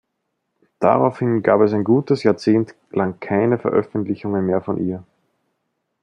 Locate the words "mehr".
4.47-4.59